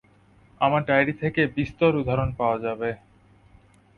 আমার 0.61 0.81
ডায়রি 0.85 1.13
থেকে 1.13 1.41
বিস্তর 1.57 1.91
উদাহরণ 2.01 2.29
পাওয়া 2.39 2.57
যাবে। 2.59 2.89